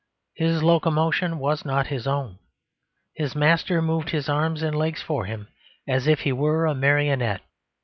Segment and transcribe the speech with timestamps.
[0.33, 2.39] His locomotion was not his own:
[3.13, 5.47] his master moved his arms and legs for him
[5.87, 7.41] as if he were a marionette.